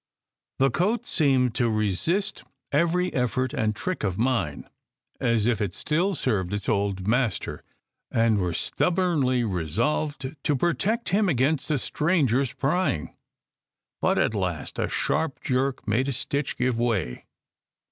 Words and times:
The 0.57 0.71
coat 0.71 1.05
seemed 1.05 1.53
to 1.53 1.69
resist 1.69 2.43
every 2.71 3.13
effort 3.13 3.53
and 3.53 3.75
trick 3.75 4.03
of 4.03 4.17
mine, 4.17 4.67
as 5.19 5.45
if 5.45 5.61
it 5.61 5.75
still 5.75 6.15
served 6.15 6.53
its 6.55 6.67
old 6.67 7.05
master 7.05 7.61
and 8.09 8.39
were 8.39 8.55
stubbornly 8.55 9.43
re 9.43 9.67
solved 9.69 10.35
to 10.41 10.55
protect 10.55 11.09
him 11.09 11.29
against 11.29 11.69
a 11.69 11.77
stranger 11.77 12.41
s 12.41 12.51
prying; 12.51 13.15
but 14.01 14.17
at 14.17 14.33
last 14.33 14.79
a 14.79 14.89
sharp 14.89 15.39
jerk 15.43 15.87
made 15.87 16.07
a 16.07 16.13
stitch 16.13 16.57
give 16.57 16.79
way. 16.79 17.27